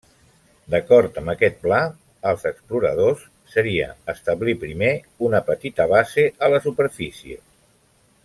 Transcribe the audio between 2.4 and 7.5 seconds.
exploradors seria establir primer una petita base a la superfície.